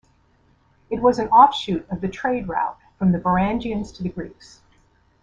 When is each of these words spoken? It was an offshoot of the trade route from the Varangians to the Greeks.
It 0.89 0.99
was 0.99 1.19
an 1.19 1.27
offshoot 1.27 1.85
of 1.91 2.01
the 2.01 2.07
trade 2.07 2.47
route 2.47 2.79
from 2.97 3.11
the 3.11 3.19
Varangians 3.19 3.95
to 3.97 4.01
the 4.01 4.09
Greeks. 4.09 4.59